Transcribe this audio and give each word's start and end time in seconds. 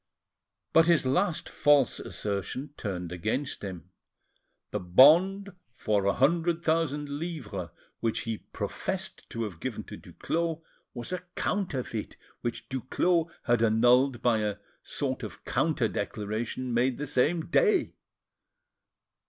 But 0.73 0.87
his 0.87 1.05
last 1.05 1.47
false 1.47 1.99
assertion 1.99 2.73
turned 2.75 3.11
against 3.11 3.63
him: 3.63 3.91
the 4.71 4.79
bond 4.79 5.55
for 5.75 6.05
a 6.07 6.13
hundred 6.13 6.63
thousand 6.63 7.07
livres 7.07 7.69
which 7.99 8.21
he 8.21 8.39
professed 8.39 9.29
to 9.29 9.43
have 9.43 9.59
given 9.59 9.83
to 9.83 9.97
Duclos 9.97 10.63
was 10.95 11.13
a 11.13 11.19
counterfeit 11.35 12.17
which 12.41 12.67
Duclos 12.67 13.29
had 13.43 13.61
annulled 13.61 14.23
by 14.23 14.39
a 14.39 14.55
sort 14.81 15.21
of 15.21 15.45
counter 15.45 15.87
declaration 15.87 16.73
made 16.73 16.97
the 16.97 17.05
same 17.05 17.45
day. 17.45 17.93